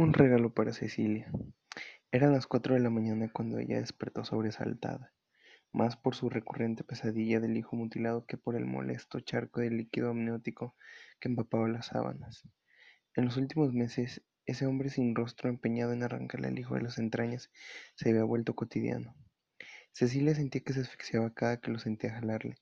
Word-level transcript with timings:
Un 0.00 0.14
regalo 0.14 0.54
para 0.54 0.72
Cecilia. 0.72 1.30
Eran 2.10 2.32
las 2.32 2.46
cuatro 2.46 2.72
de 2.72 2.80
la 2.80 2.88
mañana 2.88 3.28
cuando 3.30 3.58
ella 3.58 3.80
despertó 3.80 4.24
sobresaltada, 4.24 5.12
más 5.72 5.98
por 5.98 6.14
su 6.14 6.30
recurrente 6.30 6.84
pesadilla 6.84 7.38
del 7.38 7.54
hijo 7.58 7.76
mutilado 7.76 8.24
que 8.24 8.38
por 8.38 8.56
el 8.56 8.64
molesto 8.64 9.20
charco 9.20 9.60
de 9.60 9.68
líquido 9.68 10.08
amniótico 10.08 10.74
que 11.20 11.28
empapaba 11.28 11.68
las 11.68 11.88
sábanas. 11.88 12.48
En 13.14 13.26
los 13.26 13.36
últimos 13.36 13.74
meses, 13.74 14.22
ese 14.46 14.64
hombre 14.64 14.88
sin 14.88 15.14
rostro 15.14 15.50
empeñado 15.50 15.92
en 15.92 16.02
arrancarle 16.02 16.48
al 16.48 16.58
hijo 16.58 16.76
de 16.76 16.80
las 16.80 16.96
entrañas 16.96 17.50
se 17.94 18.08
había 18.08 18.24
vuelto 18.24 18.54
cotidiano. 18.54 19.14
Cecilia 19.92 20.34
sentía 20.34 20.62
que 20.62 20.72
se 20.72 20.80
asfixiaba 20.80 21.34
cada 21.34 21.58
que 21.58 21.72
lo 21.72 21.78
sentía 21.78 22.14
jalarle, 22.14 22.56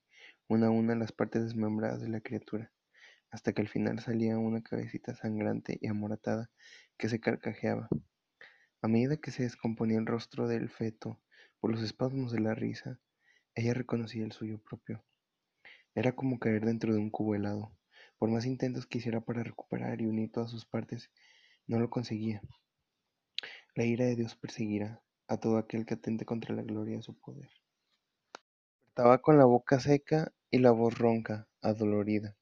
una 0.49 0.67
a 0.67 0.71
una, 0.71 0.93
las 0.93 1.13
partes 1.13 1.45
desmembradas 1.45 2.01
de 2.01 2.09
la 2.09 2.19
criatura, 2.19 2.73
hasta 3.31 3.53
que 3.53 3.61
al 3.61 3.69
final 3.69 3.99
salía 3.99 4.37
una 4.37 4.61
cabecita 4.61 5.15
sangrante 5.15 5.77
y 5.79 5.87
amoratada 5.87 6.49
que 6.99 7.09
se 7.09 7.19
carcajeaba. 7.19 7.87
A 8.81 8.87
medida 8.87 9.17
que 9.17 9.31
se 9.31 9.43
descomponía 9.43 9.97
el 9.97 10.05
rostro 10.05 10.47
del 10.47 10.69
feto 10.69 11.19
por 11.59 11.71
los 11.71 11.81
espasmos 11.81 12.31
de 12.33 12.41
la 12.41 12.53
risa, 12.53 12.99
ella 13.55 13.73
reconocía 13.73 14.25
el 14.25 14.33
suyo 14.33 14.59
propio. 14.59 15.03
Era 15.95 16.11
como 16.11 16.39
caer 16.39 16.65
dentro 16.65 16.93
de 16.93 16.99
un 16.99 17.09
cubo 17.09 17.35
helado. 17.35 17.71
Por 18.17 18.29
más 18.29 18.45
intentos 18.45 18.85
que 18.85 18.97
hiciera 18.97 19.21
para 19.21 19.43
recuperar 19.43 20.01
y 20.01 20.05
unir 20.05 20.29
todas 20.31 20.51
sus 20.51 20.65
partes, 20.65 21.09
no 21.67 21.79
lo 21.79 21.89
conseguía. 21.89 22.41
La 23.75 23.85
ira 23.85 24.05
de 24.05 24.17
Dios 24.17 24.35
perseguirá 24.35 25.01
a 25.29 25.37
todo 25.37 25.57
aquel 25.57 25.85
que 25.85 25.93
atente 25.93 26.25
contra 26.25 26.53
la 26.53 26.63
gloria 26.63 26.97
de 26.97 27.03
su 27.03 27.17
poder. 27.17 27.49
Estaba 28.87 29.21
con 29.21 29.37
la 29.37 29.45
boca 29.45 29.79
seca 29.79 30.33
y 30.51 30.59
la 30.59 30.71
voz 30.71 30.97
ronca, 30.97 31.47
adolorida. 31.61 32.35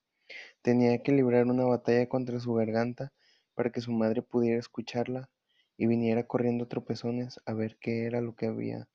Tenía 0.64 1.04
que 1.04 1.12
librar 1.12 1.46
una 1.46 1.66
batalla 1.66 2.10
contra 2.10 2.40
su 2.40 2.56
garganta 2.56 3.14
para 3.58 3.72
que 3.72 3.82
su 3.82 3.92
madre 3.92 4.22
pudiera 4.22 4.60
escucharla 4.60 5.32
y 5.78 5.88
viniera 5.88 6.28
corriendo 6.28 6.68
tropezones 6.68 7.40
a 7.48 7.54
ver 7.54 7.80
qué 7.82 8.06
era 8.06 8.22
lo 8.22 8.36
que 8.36 8.46
había 8.46 8.88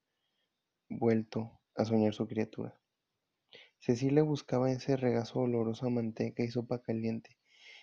vuelto 0.89 1.59
a 1.75 1.85
soñar 1.85 2.15
su 2.15 2.29
criatura. 2.29 2.79
Cecilia 3.81 4.23
buscaba 4.23 4.71
ese 4.71 4.97
regazo 4.97 5.41
oloroso 5.41 5.87
a 5.87 5.91
manteca 5.91 6.45
y 6.45 6.49
sopa 6.49 6.81
caliente, 6.81 7.37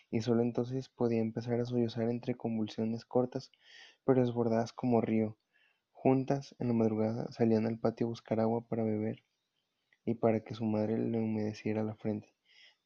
y 0.09 0.21
solo 0.21 0.41
entonces 0.41 0.87
podía 0.87 1.19
empezar 1.19 1.59
a 1.59 1.65
sollozar 1.65 2.09
entre 2.09 2.35
convulsiones 2.35 3.03
cortas 3.03 3.51
pero 4.05 4.21
desbordadas 4.21 4.71
como 4.71 5.01
río. 5.01 5.37
Juntas, 5.91 6.55
en 6.59 6.69
la 6.69 6.73
madrugada, 6.73 7.29
salían 7.33 7.67
al 7.67 7.77
patio 7.77 8.07
a 8.07 8.09
buscar 8.11 8.39
agua 8.39 8.65
para 8.65 8.85
beber 8.85 9.25
y 10.05 10.13
para 10.13 10.45
que 10.45 10.55
su 10.55 10.63
madre 10.63 10.97
le 10.97 11.19
humedeciera 11.19 11.83
la 11.83 11.95
frente, 11.95 12.33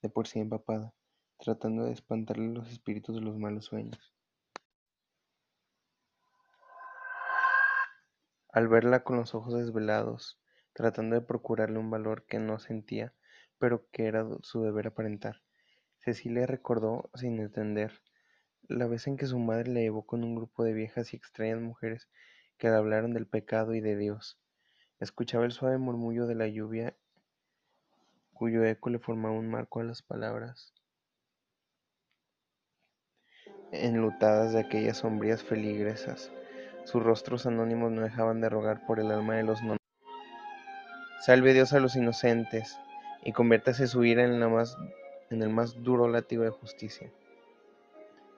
de 0.02 0.10
por 0.10 0.28
sí 0.28 0.40
empapada, 0.40 0.96
tratando 1.44 1.84
de 1.84 1.92
espantarle 1.92 2.54
los 2.54 2.72
espíritus 2.72 3.16
de 3.16 3.22
los 3.22 3.38
malos 3.38 3.66
sueños. 3.66 4.14
Al 8.54 8.70
verla 8.70 9.04
con 9.04 9.18
los 9.18 9.36
ojos 9.36 9.54
desvelados, 9.54 10.40
tratando 10.72 11.16
de 11.16 11.22
procurarle 11.22 11.80
un 11.80 11.92
valor 11.92 12.26
que 12.28 12.40
no 12.40 12.60
sentía, 12.60 13.14
pero 13.60 13.90
que 13.92 14.06
era 14.06 14.26
su 14.42 14.64
deber 14.64 14.88
aparentar, 14.88 15.42
Cecilia 15.98 16.46
recordó, 16.46 17.10
sin 17.14 17.38
entender, 17.42 18.02
la 18.70 18.88
vez 18.88 19.08
en 19.08 19.18
que 19.18 19.26
su 19.26 19.38
madre 19.38 19.70
le 19.70 19.82
llevó 19.82 20.06
con 20.06 20.24
un 20.24 20.36
grupo 20.36 20.64
de 20.64 20.72
viejas 20.72 21.14
y 21.14 21.18
extrañas 21.18 21.60
mujeres 21.60 22.08
que 22.58 22.70
le 22.70 22.76
hablaron 22.76 23.14
del 23.14 23.28
pecado 23.28 23.74
y 23.74 23.82
de 23.82 23.98
Dios. 23.98 24.40
Escuchaba 25.02 25.44
el 25.44 25.52
suave 25.52 25.78
murmullo 25.78 26.26
de 26.26 26.36
la 26.36 26.48
lluvia 26.48 26.96
cuyo 28.32 28.64
eco 28.64 28.90
le 28.90 29.00
formaba 29.00 29.36
un 29.36 29.50
marco 29.50 29.82
a 29.82 29.84
las 29.84 30.02
palabras 30.02 30.74
enlutadas 33.74 34.54
de 34.54 34.60
aquellas 34.60 34.98
sombrías 34.98 35.44
feligresas. 35.44 36.32
Sus 36.86 37.02
rostros 37.02 37.46
anónimos 37.46 37.92
no 37.92 38.02
dejaban 38.02 38.42
de 38.42 38.50
rogar 38.50 38.86
por 38.86 39.00
el 39.00 39.12
alma 39.12 39.36
de 39.36 39.44
los 39.44 39.62
no. 39.64 39.78
Salve 41.22 41.54
Dios 41.54 41.74
a 41.74 41.80
los 41.80 41.96
inocentes 41.96 42.78
y 43.24 43.32
conviértase 43.32 43.88
su 43.88 44.04
ira 44.04 44.24
en, 44.24 44.40
la 44.40 44.50
más, 44.50 44.78
en 45.30 45.42
el 45.42 45.50
más 45.50 45.82
duro 45.82 46.08
látigo 46.08 46.44
de 46.44 46.50
justicia. 46.50 47.12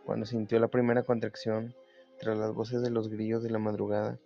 Cuando 0.06 0.26
sintió 0.26 0.60
la 0.60 0.68
primera 0.68 1.04
contracción, 1.04 1.76
tras 2.20 2.38
las 2.38 2.54
voces 2.54 2.82
de 2.82 2.92
los 2.92 3.10
grillos 3.10 3.44
de 3.44 3.50
la 3.50 3.60
madrugada, 3.60 4.20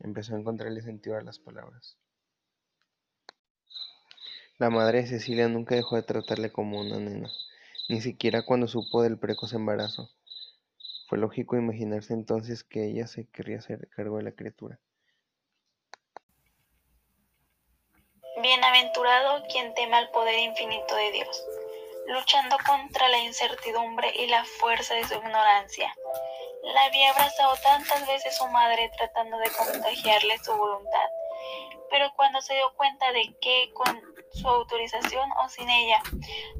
empezó 0.00 0.34
a 0.34 0.38
encontrarle 0.38 0.82
sentido 0.82 1.16
a 1.16 1.22
las 1.22 1.38
palabras. 1.38 1.96
La 4.58 4.70
madre 4.70 4.98
de 4.98 5.06
Cecilia 5.06 5.48
nunca 5.48 5.74
dejó 5.74 5.96
de 5.96 6.02
tratarle 6.02 6.52
como 6.52 6.80
una 6.80 7.00
nena, 7.00 7.30
ni 7.88 8.00
siquiera 8.00 8.42
cuando 8.42 8.68
supo 8.68 9.02
del 9.02 9.18
precoz 9.18 9.54
embarazo. 9.54 10.10
Fue 11.12 11.18
lógico 11.18 11.56
imaginarse 11.56 12.14
entonces 12.14 12.64
que 12.64 12.86
ella 12.86 13.06
se 13.06 13.28
querría 13.28 13.58
hacer 13.58 13.86
cargo 13.90 14.16
de 14.16 14.22
la 14.22 14.32
criatura. 14.32 14.78
Bienaventurado 18.40 19.44
quien 19.52 19.74
teme 19.74 19.96
al 19.96 20.10
poder 20.10 20.38
infinito 20.38 20.94
de 20.94 21.12
Dios, 21.12 21.46
luchando 22.06 22.56
contra 22.66 23.10
la 23.10 23.18
incertidumbre 23.18 24.10
y 24.16 24.26
la 24.28 24.42
fuerza 24.58 24.94
de 24.94 25.04
su 25.04 25.12
ignorancia. 25.12 25.94
La 26.62 26.84
había 26.86 27.10
abrazado 27.10 27.56
tantas 27.62 28.06
veces 28.08 28.34
su 28.34 28.46
madre 28.46 28.90
tratando 28.96 29.36
de 29.36 29.50
contagiarle 29.50 30.38
su 30.38 30.56
voluntad, 30.56 31.08
pero 31.90 32.10
cuando 32.16 32.40
se 32.40 32.54
dio 32.54 32.72
cuenta 32.74 33.12
de 33.12 33.36
que 33.38 33.70
con 33.74 34.00
su 34.30 34.48
autorización 34.48 35.30
o 35.44 35.48
sin 35.50 35.68
ella, 35.68 36.02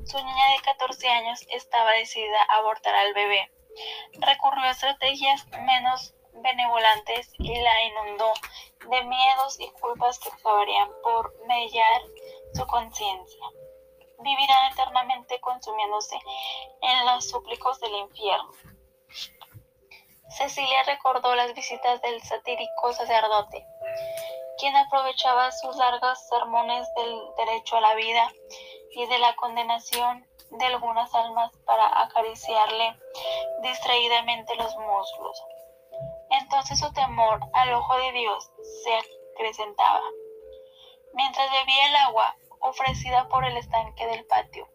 su 0.05 0.19
niña 0.19 0.47
de 0.51 0.63
14 0.63 1.09
años 1.09 1.41
estaba 1.49 1.93
decidida 1.93 2.43
a 2.51 2.59
abortar 2.59 2.95
al 2.95 3.15
bebé. 3.15 3.51
Recurrió 4.15 4.65
a 4.65 4.71
estrategias 4.71 5.47
menos 5.49 6.15
benevolentes 6.35 7.31
y 7.39 7.55
la 7.61 7.83
inundó 7.85 8.33
de 8.91 9.03
miedos 9.05 9.61
y 9.61 9.69
culpas 9.71 10.19
que 10.19 10.31
acabarían 10.31 10.91
por 11.03 11.35
mellar 11.47 12.03
su 12.55 12.67
conciencia. 12.67 13.45
Vivirán 14.19 14.73
eternamente 14.73 15.41
consumiéndose 15.41 16.17
en 16.81 17.07
los 17.07 17.29
súplicos 17.29 17.81
del 17.81 17.95
infierno. 17.95 18.51
Cecilia 20.31 20.83
recordó 20.85 21.35
las 21.35 21.53
visitas 21.55 22.01
del 22.01 22.23
satírico 22.23 22.93
sacerdote, 22.93 23.67
quien 24.59 24.75
aprovechaba 24.77 25.53
sus 25.53 25.77
largos 25.77 26.19
sermones 26.29 26.89
del 26.97 27.21
derecho 27.37 27.77
a 27.77 27.81
la 27.83 27.95
vida 27.95 28.33
y 28.93 29.07
de 29.07 29.19
la 29.19 29.35
condenación 29.37 30.27
de 30.59 30.67
algunas 30.67 31.15
almas 31.15 31.51
para 31.65 32.03
acariciarle 32.03 32.97
distraídamente 33.63 34.55
los 34.57 34.77
muslos. 34.77 35.45
Entonces 36.31 36.79
su 36.79 36.93
temor 36.93 37.41
al 37.53 37.73
ojo 37.75 37.97
de 37.97 38.13
Dios 38.13 38.51
se 38.85 38.99
acrecentaba. 39.35 40.03
Mientras 41.15 41.51
bebía 41.51 41.89
el 41.89 41.97
agua 41.97 42.37
ofrecida 42.61 43.29
por 43.29 43.45
el 43.45 43.57
estanque 43.57 44.07
del 44.07 44.25
patio, 44.27 44.69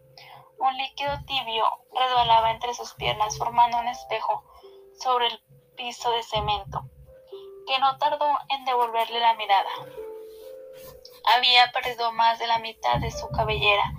un 0.59 0.75
líquido 0.77 1.13
tibio 1.25 1.65
resbalaba 1.93 2.51
entre 2.51 2.73
sus 2.73 2.93
piernas 2.95 3.37
formando 3.37 3.77
un 3.77 3.87
espejo 3.87 4.43
sobre 4.99 5.27
el 5.27 5.41
piso 5.75 6.11
de 6.11 6.23
cemento 6.23 6.83
que 7.67 7.79
no 7.79 7.97
tardó 7.97 8.27
en 8.49 8.65
devolverle 8.65 9.19
la 9.19 9.35
mirada. 9.35 9.69
Había 11.35 11.71
perdido 11.71 12.11
más 12.13 12.39
de 12.39 12.47
la 12.47 12.59
mitad 12.59 12.99
de 12.99 13.11
su 13.11 13.27
cabellera, 13.29 13.93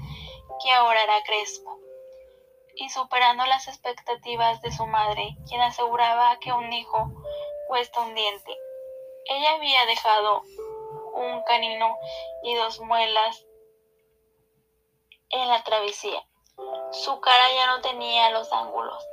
que 0.62 0.70
ahora 0.72 1.02
era 1.02 1.22
crespo, 1.24 1.78
y 2.74 2.88
superando 2.90 3.44
las 3.46 3.68
expectativas 3.68 4.60
de 4.62 4.72
su 4.72 4.86
madre, 4.86 5.36
quien 5.48 5.60
aseguraba 5.60 6.38
que 6.38 6.52
un 6.52 6.72
hijo 6.72 7.12
cuesta 7.66 8.00
un 8.00 8.14
diente. 8.14 8.56
Ella 9.26 9.54
había 9.56 9.84
dejado 9.86 10.42
un 11.14 11.42
canino 11.42 11.96
y 12.42 12.54
dos 12.54 12.80
muelas 12.80 13.44
en 15.30 15.48
la 15.48 15.62
travesía. 15.64 16.24
Su 16.92 17.20
cara 17.20 17.52
ya 17.52 17.66
no 17.66 17.80
tenía 17.80 18.30
los 18.30 18.52
ángulos. 18.52 19.06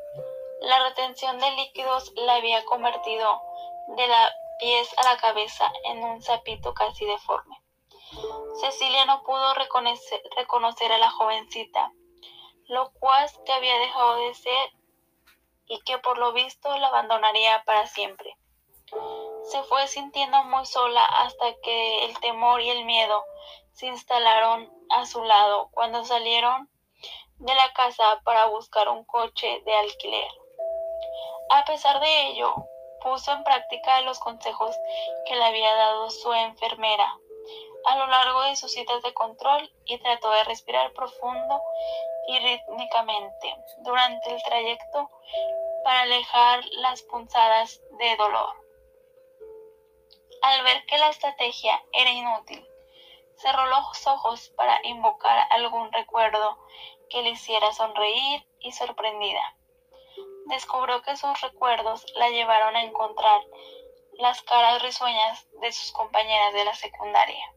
La 0.62 0.88
retención 0.88 1.40
de 1.40 1.52
líquidos 1.52 2.14
la 2.16 2.36
había 2.36 2.64
convertido 2.66 3.42
de 3.98 4.08
la 4.08 4.34
pies 4.60 4.94
a 4.98 5.04
la 5.04 5.18
cabeza 5.18 5.72
en 5.84 6.04
un 6.04 6.22
sapito 6.22 6.74
casi 6.74 7.06
deforme. 7.06 7.65
Cecilia 8.62 9.06
no 9.06 9.22
pudo 9.24 9.54
reconocer, 9.54 10.92
a 10.92 10.98
la 10.98 11.12
jovencita, 11.12 11.92
lo 12.68 12.92
cual 12.94 13.30
que 13.46 13.52
había 13.52 13.78
dejado 13.80 14.16
de 14.18 14.34
ser 14.34 14.72
y 15.68 15.80
que 15.82 15.98
por 15.98 16.18
lo 16.18 16.32
visto 16.34 16.76
la 16.78 16.88
abandonaría 16.88 17.64
para 17.66 17.88
siempre. 17.88 18.38
Se 19.44 19.62
fue 19.64 19.88
sintiendo 19.88 20.44
muy 20.46 20.66
sola 20.66 21.06
hasta 21.06 21.54
que 21.62 22.06
el 22.06 22.20
temor 22.20 22.62
y 22.62 22.70
el 22.70 22.86
miedo 22.86 23.24
se 23.74 23.88
instalaron 23.88 24.72
a 24.90 25.06
su 25.06 25.24
lado 25.24 25.70
cuando 25.72 26.06
salieron 26.06 26.70
de 27.38 27.54
la 27.54 27.74
casa 27.74 28.22
para 28.24 28.46
buscar 28.46 28.88
un 28.90 29.04
coche 29.04 29.62
de 29.66 29.76
alquiler. 29.76 30.32
A 31.50 31.66
pesar 31.66 32.00
de 32.00 32.28
ello, 32.30 32.56
puso 33.02 33.34
en 33.34 33.44
práctica 33.44 34.02
los 34.02 34.20
consejos 34.20 34.76
que 35.28 35.36
le 35.36 35.44
había 35.44 35.76
dado 35.76 36.10
su 36.10 36.34
enfermera 36.34 37.14
a 37.86 37.98
lo 37.98 38.08
largo 38.08 38.42
de 38.44 38.56
sus 38.56 38.72
citas 38.72 39.02
de 39.04 39.14
control 39.14 39.72
y 39.86 39.98
trató 40.00 40.30
de 40.32 40.44
respirar 40.44 40.94
profundo 40.94 41.62
y 42.28 42.40
rítmicamente 42.40 43.56
durante 43.80 44.34
el 44.34 44.44
trayecto 44.44 45.10
para 45.84 46.02
alejar 46.02 46.64
las 46.72 47.04
punzadas 47.04 47.82
de 48.00 48.16
dolor. 48.16 48.56
Al 50.42 50.64
ver 50.64 50.86
que 50.86 50.98
la 50.98 51.10
estrategia 51.10 51.84
era 51.92 52.12
inútil, 52.12 52.68
cerró 53.38 53.66
los 53.68 54.08
ojos 54.08 54.50
para 54.56 54.80
invocar 54.84 55.48
algún 55.52 55.92
recuerdo 55.92 56.58
que 57.10 57.22
le 57.22 57.32
hiciera 57.32 57.72
sonreír 57.74 58.48
y 58.60 58.72
sorprendida. 58.72 59.56
Descubrió 60.46 61.02
que 61.02 61.18
sus 61.18 61.40
recuerdos 61.42 62.06
la 62.16 62.30
llevaron 62.30 62.76
a 62.76 62.84
encontrar 62.84 63.42
las 64.14 64.42
caras 64.44 64.82
risueñas 64.82 65.48
de 65.62 65.72
sus 65.72 65.92
compañeras 65.92 66.54
de 66.54 66.66
la 66.66 66.74
secundaria. 66.74 67.54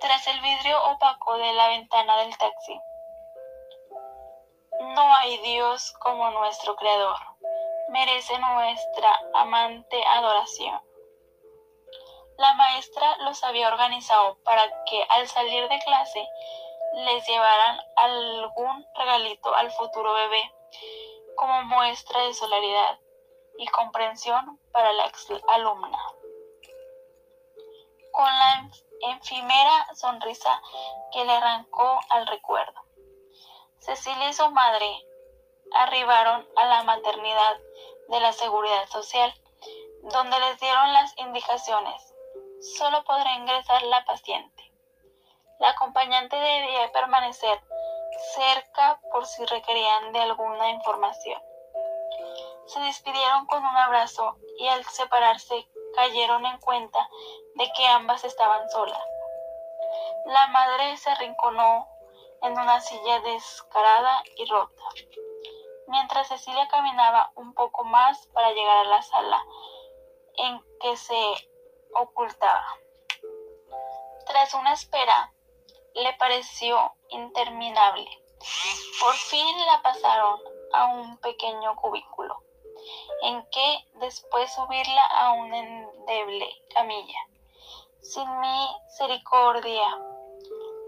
Tras 0.00 0.26
el 0.28 0.40
vidrio 0.40 0.82
opaco 0.92 1.36
de 1.36 1.52
la 1.52 1.68
ventana 1.68 2.16
del 2.18 2.36
taxi, 2.38 2.80
no 4.80 5.14
hay 5.14 5.36
Dios 5.38 5.92
como 6.00 6.30
nuestro 6.30 6.74
Creador. 6.76 7.18
Merece 7.90 8.38
nuestra 8.38 9.20
amante 9.34 10.02
adoración. 10.06 10.80
La 12.38 12.54
maestra 12.54 13.18
los 13.18 13.44
había 13.44 13.68
organizado 13.68 14.38
para 14.42 14.62
que 14.84 15.04
al 15.10 15.28
salir 15.28 15.68
de 15.68 15.78
clase 15.80 16.26
les 16.94 17.26
llevaran 17.26 17.78
algún 17.96 18.86
regalito 18.94 19.54
al 19.54 19.70
futuro 19.70 20.14
bebé 20.14 20.50
como 21.36 21.62
muestra 21.64 22.22
de 22.22 22.32
solidaridad 22.32 22.98
y 23.58 23.66
comprensión 23.66 24.58
para 24.72 24.92
la 24.94 25.12
alumna. 25.48 25.98
Con 28.12 28.24
la 28.24 28.70
efímera 29.02 29.94
sonrisa 29.94 30.62
que 31.12 31.24
le 31.24 31.32
arrancó 31.32 32.00
al 32.10 32.26
recuerdo. 32.26 32.80
Cecilia 33.78 34.28
y 34.28 34.32
su 34.32 34.50
madre 34.50 35.06
arribaron 35.74 36.46
a 36.56 36.66
la 36.66 36.82
maternidad 36.82 37.58
de 38.08 38.20
la 38.20 38.32
Seguridad 38.32 38.88
Social, 38.88 39.32
donde 40.02 40.38
les 40.40 40.60
dieron 40.60 40.92
las 40.92 41.16
indicaciones 41.18 42.10
solo 42.60 43.02
podrá 43.04 43.34
ingresar 43.34 43.82
la 43.82 44.04
paciente. 44.04 44.72
La 45.58 45.70
acompañante 45.70 46.36
debía 46.36 46.92
permanecer 46.92 47.60
cerca 48.34 49.00
por 49.12 49.26
si 49.26 49.44
requerían 49.46 50.12
de 50.12 50.20
alguna 50.20 50.70
información. 50.70 51.40
Se 52.66 52.80
despidieron 52.80 53.46
con 53.46 53.64
un 53.64 53.76
abrazo 53.76 54.36
y 54.58 54.68
al 54.68 54.84
separarse 54.84 55.68
cayeron 55.94 56.44
en 56.46 56.58
cuenta 56.58 57.08
de 57.54 57.70
que 57.72 57.86
ambas 57.86 58.24
estaban 58.24 58.68
solas. 58.70 59.02
La 60.26 60.46
madre 60.48 60.96
se 60.96 61.10
arrinconó 61.10 61.88
en 62.42 62.52
una 62.52 62.80
silla 62.80 63.20
descarada 63.20 64.22
y 64.36 64.44
rota, 64.46 64.82
mientras 65.88 66.28
Cecilia 66.28 66.68
caminaba 66.68 67.32
un 67.34 67.54
poco 67.54 67.84
más 67.84 68.26
para 68.28 68.52
llegar 68.52 68.78
a 68.78 68.88
la 68.88 69.02
sala 69.02 69.44
en 70.36 70.62
que 70.80 70.96
se 70.96 71.50
ocultaba. 71.94 72.66
Tras 74.26 74.54
una 74.54 74.72
espera, 74.72 75.32
le 75.94 76.12
pareció 76.14 76.92
interminable. 77.08 78.08
Por 79.00 79.14
fin 79.14 79.66
la 79.66 79.82
pasaron 79.82 80.40
a 80.72 80.86
un 80.86 81.18
pequeño 81.18 81.76
cubículo, 81.76 82.42
en 83.22 83.42
que 83.50 83.84
después 83.94 84.52
subirla 84.52 85.04
a 85.06 85.32
una 85.32 85.58
endeble 85.58 86.48
camilla. 86.74 87.18
Sin 88.00 88.28
misericordia, 88.40 89.98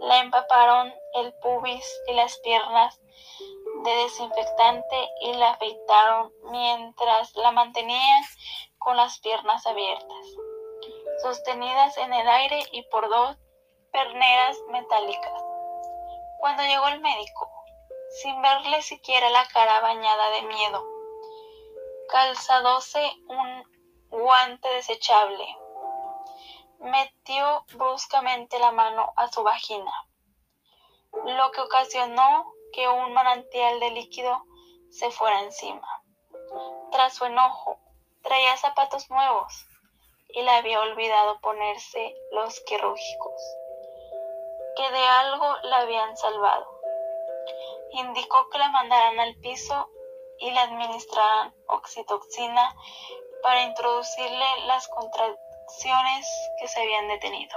la 0.01 0.21
empaparon 0.21 0.93
el 1.15 1.33
pubis 1.35 1.85
y 2.09 2.15
las 2.15 2.37
piernas 2.39 3.01
de 3.85 3.91
desinfectante 3.91 5.09
y 5.21 5.33
la 5.35 5.51
afeitaron 5.51 6.33
mientras 6.51 7.35
la 7.37 7.53
mantenían 7.53 8.23
con 8.79 8.97
las 8.97 9.19
piernas 9.21 9.67
abiertas 9.67 10.27
sostenidas 11.23 11.97
en 11.99 12.13
el 12.13 12.29
aire 12.29 12.59
y 12.73 12.83
por 12.83 13.09
dos 13.09 13.37
perneras 13.93 14.57
metálicas. 14.69 15.45
Cuando 16.39 16.65
llegó 16.65 16.89
el 16.89 17.01
médico, 17.01 17.51
sin 18.21 18.41
verle 18.43 18.83
siquiera 18.83 19.31
la 19.31 19.47
cara 19.47 19.81
bañada 19.81 20.31
de 20.31 20.43
miedo, 20.43 20.85
calzadose 22.13 23.11
un 23.27 23.65
guante 24.11 24.69
desechable, 24.69 25.47
metió 26.79 27.65
bruscamente 27.73 28.59
la 28.59 28.71
mano 28.71 29.15
a 29.17 29.29
su 29.29 29.43
vagina, 29.43 29.91
lo 31.25 31.51
que 31.53 31.63
ocasionó 31.63 32.53
que 32.75 32.87
un 32.87 33.15
manantial 33.15 33.81
de 33.81 33.93
líquido 33.93 34.45
se 34.91 35.11
fuera 35.11 35.41
encima. 35.41 36.03
Tras 36.91 37.15
su 37.15 37.25
enojo, 37.25 37.79
traía 38.23 38.59
zapatos 38.59 39.09
nuevos 39.09 39.67
y 40.29 40.43
le 40.43 40.51
había 40.51 40.81
olvidado 40.81 41.41
ponerse 41.41 42.15
los 42.33 42.61
quirúrgicos, 42.67 43.43
que 44.77 44.91
de 44.91 45.07
algo 45.07 45.57
la 45.63 45.79
habían 45.79 46.15
salvado. 46.19 46.69
Indicó 47.93 48.51
que 48.51 48.59
la 48.59 48.69
mandaran 48.69 49.19
al 49.19 49.35
piso 49.37 49.89
y 50.43 50.51
le 50.51 50.59
administraran 50.59 51.55
oxitoxina 51.69 52.75
para 53.43 53.63
introducirle 53.65 54.45
las 54.67 54.87
contracciones 54.89 56.27
que 56.61 56.69
se 56.69 56.81
habían 56.81 57.09
detenido. 57.09 57.57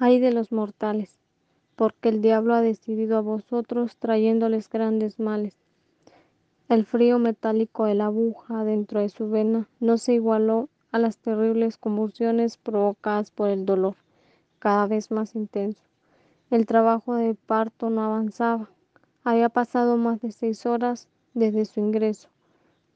Ay 0.00 0.18
de 0.18 0.32
los 0.32 0.50
mortales, 0.50 1.20
porque 1.76 2.08
el 2.08 2.20
diablo 2.20 2.54
ha 2.54 2.60
decidido 2.60 3.18
a 3.18 3.20
vosotros 3.20 3.96
trayéndoles 3.98 4.68
grandes 4.68 5.20
males 5.20 5.54
el 6.70 6.86
frío 6.86 7.18
metálico 7.18 7.84
de 7.84 7.94
la 7.94 8.06
aguja 8.06 8.64
dentro 8.64 9.00
de 9.00 9.10
su 9.10 9.28
vena 9.28 9.68
no 9.80 9.98
se 9.98 10.14
igualó 10.14 10.70
a 10.92 10.98
las 10.98 11.18
terribles 11.18 11.76
convulsiones 11.76 12.56
provocadas 12.56 13.30
por 13.30 13.50
el 13.50 13.66
dolor, 13.66 13.96
cada 14.60 14.86
vez 14.86 15.10
más 15.10 15.34
intenso. 15.34 15.82
El 16.50 16.64
trabajo 16.64 17.16
de 17.16 17.34
parto 17.34 17.90
no 17.90 18.02
avanzaba. 18.02 18.70
Había 19.26 19.48
pasado 19.48 19.96
más 19.96 20.20
de 20.20 20.32
seis 20.32 20.66
horas 20.66 21.08
desde 21.32 21.64
su 21.64 21.80
ingreso, 21.80 22.28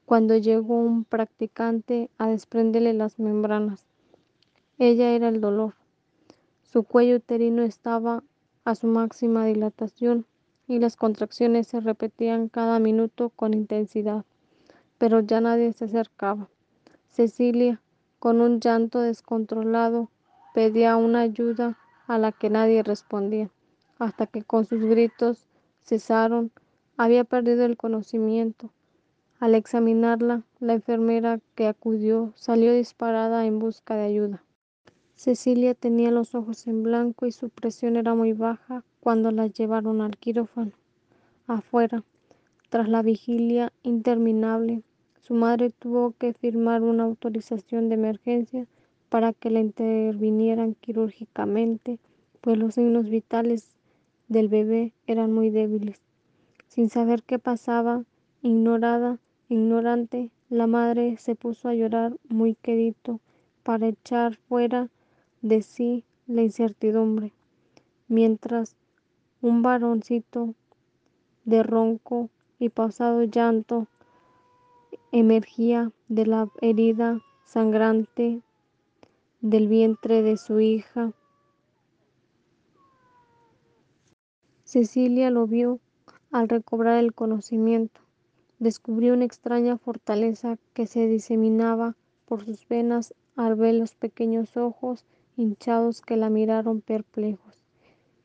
cuando 0.05 0.37
llegó 0.37 0.75
un 0.75 1.03
practicante 1.03 2.11
a 2.19 2.27
desprenderle 2.27 2.93
las 2.93 3.17
membranas. 3.17 3.87
Ella 4.77 5.09
era 5.09 5.29
el 5.29 5.41
dolor. 5.41 5.73
Su 6.61 6.83
cuello 6.83 7.15
uterino 7.15 7.63
estaba 7.63 8.23
a 8.63 8.75
su 8.75 8.85
máxima 8.85 9.47
dilatación 9.47 10.27
y 10.67 10.77
las 10.77 10.97
contracciones 10.97 11.65
se 11.65 11.79
repetían 11.79 12.47
cada 12.47 12.77
minuto 12.77 13.31
con 13.31 13.55
intensidad, 13.55 14.23
pero 14.99 15.21
ya 15.21 15.41
nadie 15.41 15.73
se 15.73 15.85
acercaba. 15.85 16.47
Cecilia, 17.07 17.81
con 18.19 18.39
un 18.39 18.59
llanto 18.59 18.99
descontrolado, 18.99 20.11
pedía 20.53 20.95
una 20.95 21.21
ayuda 21.21 21.79
a 22.05 22.19
la 22.19 22.31
que 22.31 22.51
nadie 22.51 22.83
respondía, 22.83 23.49
hasta 23.97 24.27
que 24.27 24.43
con 24.43 24.65
sus 24.65 24.81
gritos 24.81 25.48
cesaron, 25.89 26.51
había 26.97 27.23
perdido 27.23 27.65
el 27.65 27.75
conocimiento. 27.75 28.69
Al 29.39 29.55
examinarla, 29.55 30.43
la 30.59 30.73
enfermera 30.73 31.39
que 31.55 31.67
acudió 31.67 32.31
salió 32.35 32.71
disparada 32.73 33.47
en 33.47 33.57
busca 33.57 33.95
de 33.95 34.03
ayuda. 34.03 34.43
Cecilia 35.15 35.73
tenía 35.73 36.11
los 36.11 36.35
ojos 36.35 36.67
en 36.67 36.83
blanco 36.83 37.25
y 37.25 37.31
su 37.31 37.49
presión 37.49 37.95
era 37.95 38.13
muy 38.13 38.33
baja 38.33 38.83
cuando 38.99 39.31
la 39.31 39.47
llevaron 39.47 40.01
al 40.01 40.15
quirófano. 40.17 40.73
Afuera, 41.47 42.03
tras 42.69 42.87
la 42.87 43.01
vigilia 43.01 43.73
interminable, 43.81 44.83
su 45.19 45.33
madre 45.33 45.71
tuvo 45.71 46.11
que 46.11 46.33
firmar 46.33 46.83
una 46.83 47.03
autorización 47.03 47.89
de 47.89 47.95
emergencia 47.95 48.67
para 49.09 49.33
que 49.33 49.49
la 49.49 49.59
intervinieran 49.59 50.75
quirúrgicamente, 50.75 51.97
pues 52.41 52.59
los 52.59 52.75
signos 52.75 53.09
vitales 53.09 53.78
del 54.29 54.47
bebé 54.47 54.93
eran 55.07 55.33
muy 55.33 55.49
débiles. 55.49 55.99
Sin 56.67 56.89
saber 56.89 57.23
qué 57.23 57.39
pasaba, 57.39 58.05
ignorada, 58.41 59.19
ignorante, 59.49 60.31
la 60.49 60.67
madre 60.67 61.17
se 61.17 61.35
puso 61.35 61.67
a 61.67 61.73
llorar 61.73 62.17
muy 62.29 62.55
quedito 62.55 63.19
para 63.63 63.87
echar 63.87 64.35
fuera 64.47 64.89
de 65.41 65.61
sí 65.61 66.05
la 66.27 66.43
incertidumbre, 66.43 67.33
mientras 68.07 68.75
un 69.41 69.61
varoncito 69.61 70.53
de 71.45 71.63
ronco 71.63 72.29
y 72.59 72.69
pausado 72.69 73.23
llanto 73.23 73.87
emergía 75.11 75.91
de 76.07 76.25
la 76.25 76.49
herida 76.61 77.21
sangrante 77.45 78.41
del 79.41 79.67
vientre 79.67 80.21
de 80.21 80.37
su 80.37 80.59
hija. 80.59 81.13
Cecilia 84.69 85.31
lo 85.31 85.47
vio 85.47 85.79
al 86.29 86.47
recobrar 86.47 86.99
el 86.99 87.15
conocimiento. 87.15 88.01
Descubrió 88.59 89.15
una 89.15 89.25
extraña 89.25 89.79
fortaleza 89.79 90.59
que 90.75 90.85
se 90.85 91.07
diseminaba 91.07 91.95
por 92.27 92.45
sus 92.45 92.67
venas 92.67 93.15
al 93.35 93.55
ver 93.55 93.73
los 93.73 93.95
pequeños 93.95 94.57
ojos 94.57 95.05
hinchados 95.35 96.01
que 96.03 96.17
la 96.17 96.29
miraron 96.29 96.81
perplejos, 96.81 97.63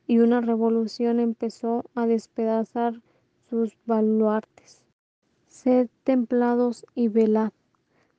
y 0.05 0.19
una 0.19 0.39
revolución 0.39 1.19
empezó 1.19 1.83
a 1.95 2.05
despedazar 2.05 3.01
sus 3.49 3.75
baluartes. 3.87 4.83
Sed 5.47 5.89
templados 6.03 6.85
y 6.93 7.07
velad, 7.07 7.53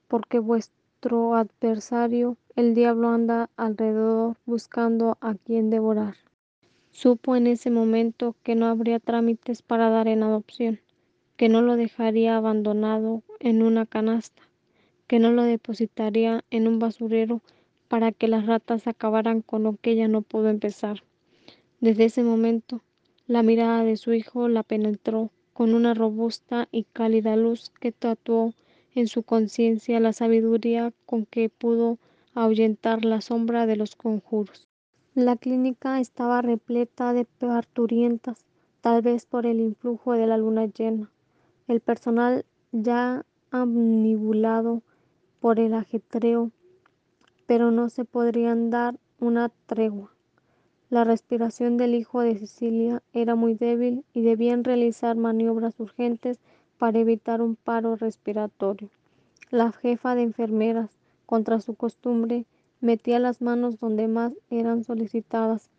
porque 0.09 0.41
vuestro 0.41 1.37
adversario, 1.37 2.39
el 2.57 2.75
diablo, 2.75 3.11
anda 3.11 3.51
alrededor 3.57 4.37
buscando 4.47 5.17
a 5.21 5.37
quien 5.37 5.71
devorar. 5.71 6.17
Supo 6.99 7.37
en 7.37 7.47
ese 7.47 7.71
momento 7.71 8.37
que 8.43 8.55
no 8.55 8.65
habría 8.65 9.01
trámites 9.01 9.61
para 9.61 9.91
dar 9.91 10.09
en 10.09 10.23
adopción, 10.23 10.81
que 11.37 11.51
no 11.51 11.61
lo 11.61 11.77
dejaría 11.77 12.39
abandonado 12.39 13.23
en 13.39 13.63
una 13.63 13.85
canasta, 13.85 14.43
que 15.07 15.19
no 15.19 15.31
lo 15.31 15.43
depositaría 15.43 16.43
en 16.49 16.67
un 16.67 16.79
basurero 16.79 17.43
para 17.89 18.13
que 18.13 18.29
las 18.29 18.47
ratas 18.47 18.87
acabaran 18.87 19.43
con 19.43 19.65
lo 19.65 19.77
que 19.77 19.91
ella 19.91 20.09
no 20.09 20.23
pudo 20.23 20.49
empezar. 20.49 21.03
Desde 21.83 22.07
ese 22.07 22.23
momento, 22.23 22.81
la 23.27 23.43
mirada 23.43 23.85
de 23.85 23.99
su 23.99 24.15
hijo 24.15 24.49
la 24.49 24.63
penetró 24.63 25.29
con 25.53 25.75
una 25.75 25.93
robusta 25.93 26.67
y 26.73 26.85
cálida 26.85 27.37
luz 27.37 27.73
que 27.79 27.93
tatuó 27.93 28.55
en 28.95 29.09
su 29.09 29.23
conciencia 29.23 30.01
la 30.01 30.15
sabiduría 30.15 30.95
con 31.05 31.27
que 31.27 31.51
pudo 31.51 31.99
ahuyentar 32.33 33.05
la 33.05 33.21
sombra 33.21 33.67
de 33.67 33.77
los 33.77 33.97
conjuros. 33.97 34.67
La 35.17 35.37
clínica 35.37 35.99
estaba 35.99 36.43
repleta 36.43 37.15
de 37.15 37.25
parturientas, 37.25 38.45
tal 38.83 39.01
vez 39.01 39.25
por 39.25 39.47
el 39.47 39.61
influjo 39.61 40.13
de 40.13 40.27
la 40.27 40.37
luna 40.37 40.67
llena. 40.67 41.11
El 41.69 41.81
personal 41.81 42.45
ya 42.71 43.25
amnibulado 43.51 44.83
por 45.41 45.59
el 45.59 45.73
ajetreo, 45.73 46.51
pero 47.47 47.71
no 47.71 47.89
se 47.89 48.05
podrían 48.05 48.69
dar 48.69 48.99
una 49.19 49.51
tregua. 49.65 50.13
La 50.91 51.03
respiración 51.03 51.79
del 51.79 51.95
hijo 51.95 52.21
de 52.21 52.39
Cecilia 52.39 53.03
era 53.15 53.37
muy 53.37 53.55
débil 53.55 54.05
y 54.13 54.21
debían 54.21 54.65
realizar 54.65 55.17
maniobras 55.17 55.81
urgentes 55.81 56.41
para 56.77 56.99
evitar 56.99 57.41
un 57.41 57.57
paro 57.57 57.97
respiratorio. 57.97 58.91
La 59.49 59.73
jefa 59.73 60.15
de 60.15 60.25
enfermeras, 60.25 60.91
contra 61.25 61.63
su 61.63 61.75
costumbre, 61.75 62.45
metía 62.81 63.19
las 63.19 63.41
manos 63.41 63.79
donde 63.79 64.09
más 64.09 64.33
eran 64.51 64.85
solicitadas. 64.85 65.71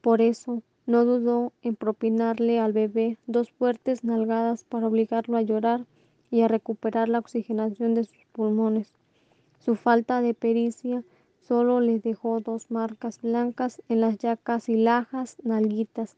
Por 0.00 0.20
eso 0.20 0.62
no 0.86 1.04
dudó 1.04 1.52
en 1.62 1.76
propinarle 1.76 2.60
al 2.60 2.72
bebé 2.72 3.18
dos 3.26 3.50
fuertes 3.50 4.04
nalgadas 4.04 4.64
para 4.64 4.86
obligarlo 4.86 5.36
a 5.36 5.42
llorar 5.42 5.86
y 6.30 6.42
a 6.42 6.48
recuperar 6.48 7.08
la 7.08 7.20
oxigenación 7.20 7.94
de 7.94 8.04
sus 8.04 8.24
pulmones. 8.32 8.92
Su 9.64 9.76
falta 9.76 10.20
de 10.20 10.34
pericia 10.34 11.04
solo 11.40 11.80
le 11.80 12.00
dejó 12.00 12.40
dos 12.40 12.70
marcas 12.70 13.20
blancas 13.22 13.80
en 13.88 14.00
las 14.00 14.18
ya 14.18 14.36
casi 14.36 14.76
lajas 14.76 15.36
nalguitas, 15.42 16.16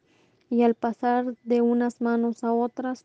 y 0.49 0.63
al 0.63 0.75
pasar 0.75 1.35
de 1.45 1.61
unas 1.61 2.01
manos 2.01 2.45
a 2.45 2.53
otras, 2.53 3.05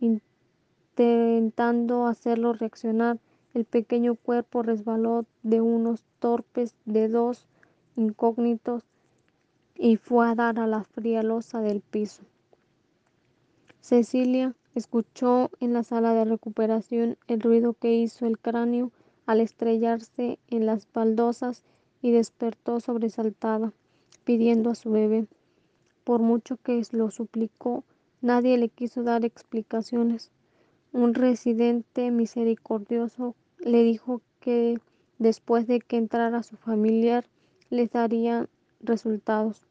intentando 0.00 2.06
hacerlo 2.06 2.54
reaccionar, 2.54 3.18
el 3.56 3.64
pequeño 3.64 4.16
cuerpo 4.16 4.62
resbaló 4.62 5.24
de 5.42 5.62
unos 5.62 6.04
torpes 6.18 6.74
dedos 6.84 7.46
incógnitos 7.96 8.84
y 9.74 9.96
fue 9.96 10.28
a 10.28 10.34
dar 10.34 10.58
a 10.58 10.66
la 10.66 10.84
fría 10.84 11.22
losa 11.22 11.62
del 11.62 11.80
piso. 11.80 12.22
Cecilia 13.80 14.54
escuchó 14.74 15.50
en 15.58 15.72
la 15.72 15.84
sala 15.84 16.12
de 16.12 16.26
recuperación 16.26 17.16
el 17.28 17.40
ruido 17.40 17.72
que 17.72 17.94
hizo 17.94 18.26
el 18.26 18.38
cráneo 18.38 18.92
al 19.24 19.40
estrellarse 19.40 20.38
en 20.48 20.66
las 20.66 20.86
baldosas 20.92 21.62
y 22.02 22.10
despertó 22.10 22.80
sobresaltada, 22.80 23.72
pidiendo 24.24 24.68
a 24.68 24.74
su 24.74 24.90
bebé. 24.90 25.28
Por 26.04 26.20
mucho 26.20 26.58
que 26.58 26.82
lo 26.92 27.10
suplicó, 27.10 27.84
nadie 28.20 28.58
le 28.58 28.68
quiso 28.68 29.02
dar 29.02 29.24
explicaciones. 29.24 30.30
Un 30.92 31.14
residente 31.14 32.10
misericordioso 32.10 33.34
le 33.58 33.82
dijo 33.82 34.20
que 34.40 34.78
después 35.18 35.66
de 35.66 35.80
que 35.80 35.96
entrara 35.96 36.42
su 36.42 36.56
familiar 36.56 37.26
les 37.70 37.90
daría 37.90 38.48
resultados. 38.80 39.62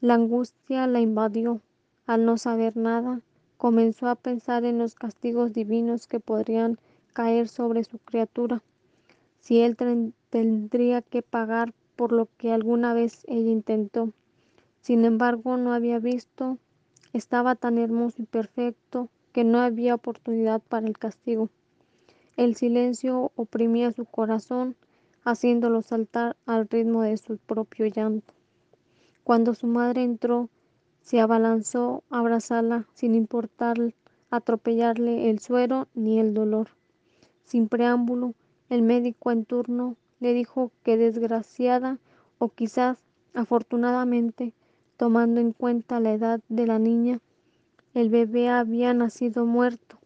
La 0.00 0.14
angustia 0.14 0.86
la 0.86 1.00
invadió. 1.00 1.60
Al 2.06 2.24
no 2.24 2.38
saber 2.38 2.76
nada, 2.76 3.20
comenzó 3.56 4.08
a 4.08 4.14
pensar 4.14 4.64
en 4.64 4.78
los 4.78 4.94
castigos 4.94 5.52
divinos 5.52 6.06
que 6.06 6.20
podrían 6.20 6.78
caer 7.12 7.48
sobre 7.48 7.84
su 7.84 7.98
criatura, 7.98 8.62
si 9.40 9.60
él 9.60 9.76
tendría 10.30 11.02
que 11.02 11.22
pagar 11.22 11.74
por 11.96 12.12
lo 12.12 12.28
que 12.38 12.52
alguna 12.52 12.94
vez 12.94 13.24
ella 13.26 13.50
intentó. 13.50 14.12
Sin 14.80 15.04
embargo, 15.04 15.56
no 15.56 15.72
había 15.72 15.98
visto, 15.98 16.58
estaba 17.12 17.56
tan 17.56 17.76
hermoso 17.76 18.22
y 18.22 18.26
perfecto 18.26 19.08
que 19.32 19.42
no 19.42 19.60
había 19.60 19.96
oportunidad 19.96 20.62
para 20.62 20.86
el 20.86 20.96
castigo. 20.96 21.50
El 22.38 22.54
silencio 22.54 23.32
oprimía 23.34 23.90
su 23.90 24.04
corazón, 24.04 24.76
haciéndolo 25.24 25.82
saltar 25.82 26.36
al 26.46 26.68
ritmo 26.68 27.02
de 27.02 27.16
su 27.16 27.36
propio 27.36 27.86
llanto. 27.86 28.32
Cuando 29.24 29.54
su 29.54 29.66
madre 29.66 30.04
entró, 30.04 30.48
se 31.02 31.18
abalanzó 31.18 32.04
a 32.10 32.20
abrazarla 32.20 32.86
sin 32.94 33.16
importar 33.16 33.76
atropellarle 34.30 35.30
el 35.30 35.40
suero 35.40 35.88
ni 35.94 36.20
el 36.20 36.32
dolor. 36.32 36.68
Sin 37.42 37.68
preámbulo, 37.68 38.34
el 38.70 38.82
médico 38.82 39.32
en 39.32 39.44
turno 39.44 39.96
le 40.20 40.32
dijo 40.32 40.70
que 40.84 40.96
desgraciada 40.96 41.98
o 42.38 42.50
quizás 42.50 42.98
afortunadamente, 43.34 44.52
tomando 44.96 45.40
en 45.40 45.50
cuenta 45.50 45.98
la 45.98 46.12
edad 46.12 46.40
de 46.48 46.68
la 46.68 46.78
niña, 46.78 47.18
el 47.94 48.10
bebé 48.10 48.48
había 48.48 48.94
nacido 48.94 49.44
muerto 49.44 49.97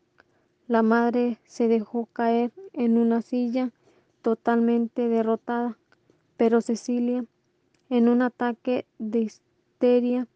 la 0.73 0.83
madre 0.83 1.37
se 1.45 1.69
dejó 1.69 2.07
caer 2.15 2.51
en 2.73 2.97
una 2.97 3.21
silla 3.21 3.73
totalmente 4.23 5.07
derrotada, 5.07 5.77
pero 6.39 6.63
Cecilia, 6.63 7.27
en 7.91 8.09
un 8.09 8.23
ataque 8.23 8.87
de 8.99 9.19
histeria 9.19 10.27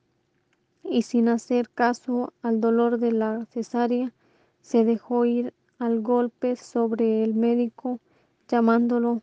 y 0.84 1.00
sin 1.02 1.30
hacer 1.30 1.70
caso 1.70 2.34
al 2.42 2.60
dolor 2.60 2.98
de 2.98 3.12
la 3.12 3.46
cesárea, 3.46 4.12
se 4.60 4.84
dejó 4.84 5.24
ir 5.24 5.54
al 5.78 6.02
golpe 6.02 6.56
sobre 6.56 7.24
el 7.24 7.32
médico, 7.32 7.98
llamándolo 8.46 9.22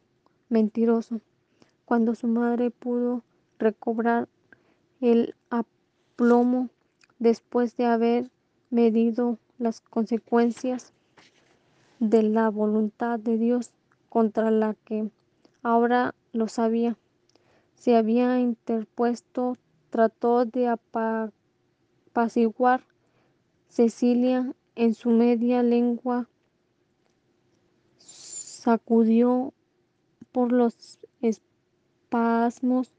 mentiroso. 0.50 1.22
Cuando 1.86 2.15
su 2.15 2.25
madre 2.25 2.72
pudo 2.72 3.22
recobrar 3.60 4.27
el 5.00 5.36
aplomo 5.51 6.70
después 7.20 7.77
de 7.77 7.86
haber 7.86 8.32
medido 8.72 9.38
las 9.60 9.79
consecuencias, 9.79 10.91
de 12.10 12.22
la 12.22 12.50
voluntad 12.50 13.17
de 13.17 13.38
Dios 13.38 13.72
contra 14.10 14.51
la 14.51 14.74
que 14.74 15.10
ahora 15.62 16.13
lo 16.33 16.50
sabía. 16.50 16.98
Se 17.75 17.95
había 17.95 18.41
interpuesto, 18.41 19.55
trató 19.89 20.43
de 20.43 20.67
apaciguar 22.12 22.83
Cecilia 23.69 24.53
en 24.75 24.95
su 24.95 25.12
media 25.12 25.63
lengua, 25.63 26.27
sacudió 28.00 29.53
por 30.33 30.51
los 30.51 31.00
espasmos 31.22 32.91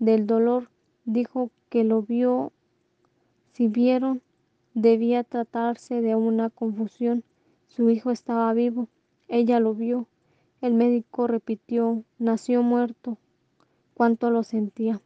del 0.00 0.26
dolor, 0.26 0.68
dijo 1.04 1.52
que 1.68 1.84
lo 1.84 2.02
vio, 2.02 2.50
si 3.52 3.68
vieron, 3.68 4.20
debía 4.74 5.22
tratarse 5.22 6.02
de 6.02 6.16
una 6.16 6.50
confusión 6.50 7.22
su 7.78 7.90
hijo 7.90 8.10
estaba 8.10 8.52
vivo. 8.54 8.88
Ella 9.28 9.60
lo 9.60 9.72
vio. 9.72 10.08
El 10.60 10.74
médico 10.74 11.28
repitió, 11.28 12.02
nació 12.18 12.64
muerto. 12.64 13.18
Cuánto 13.94 14.30
lo 14.30 14.42
sentía. 14.42 15.00